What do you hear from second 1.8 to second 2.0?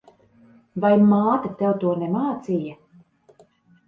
to